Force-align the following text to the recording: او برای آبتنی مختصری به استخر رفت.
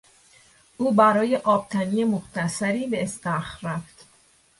او 0.77 0.91
برای 0.93 1.37
آبتنی 1.37 2.03
مختصری 2.03 2.87
به 2.87 3.03
استخر 3.03 3.59
رفت. 3.67 4.05